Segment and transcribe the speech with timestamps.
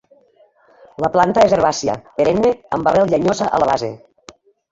[1.03, 3.93] La planta és herbàcia, perenne, amb arrel llenyosa a la base.